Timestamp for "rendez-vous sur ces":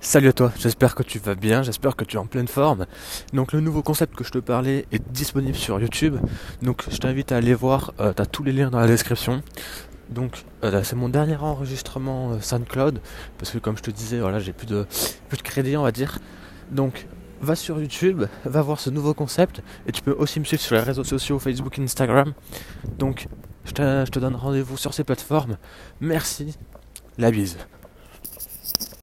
24.36-25.04